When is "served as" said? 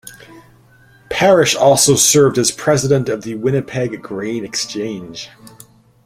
1.93-2.49